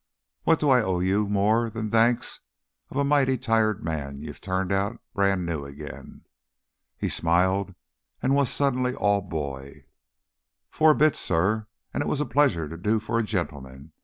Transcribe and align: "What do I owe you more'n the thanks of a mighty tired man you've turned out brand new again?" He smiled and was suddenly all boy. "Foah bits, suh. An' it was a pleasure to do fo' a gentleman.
"What 0.45 0.59
do 0.59 0.71
I 0.71 0.81
owe 0.81 0.99
you 0.99 1.27
more'n 1.29 1.73
the 1.73 1.83
thanks 1.83 2.39
of 2.89 2.97
a 2.97 3.03
mighty 3.03 3.37
tired 3.37 3.83
man 3.83 4.23
you've 4.23 4.41
turned 4.41 4.71
out 4.71 4.99
brand 5.13 5.45
new 5.45 5.63
again?" 5.63 6.25
He 6.97 7.07
smiled 7.07 7.75
and 8.19 8.33
was 8.33 8.49
suddenly 8.49 8.95
all 8.95 9.21
boy. 9.21 9.85
"Foah 10.71 10.95
bits, 10.95 11.19
suh. 11.19 11.65
An' 11.93 12.01
it 12.01 12.07
was 12.07 12.19
a 12.19 12.25
pleasure 12.25 12.67
to 12.67 12.77
do 12.77 12.99
fo' 12.99 13.17
a 13.17 13.21
gentleman. 13.21 13.93